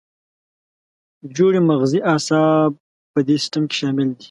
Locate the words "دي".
4.15-4.19